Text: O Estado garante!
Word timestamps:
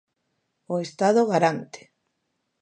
O 0.73 0.75
Estado 0.85 1.19
garante! 1.31 1.81